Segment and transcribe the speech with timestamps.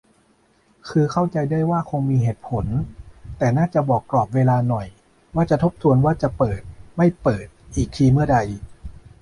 [0.89, 2.65] คือเข้าใจได้ว่าคงมีเหตุผล
[3.37, 4.87] แต่น่าจะบอกกรอบเวลาหน่อย
[5.35, 6.61] ว่าจะทบทวนว่าจะเปิด-
[6.97, 8.37] ไม่เปิดอีกทีเมื่อใด